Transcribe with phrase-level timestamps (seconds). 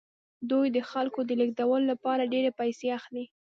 [0.49, 3.25] دوی د خلکو د لیږدولو لپاره ډیرې پیسې اخلي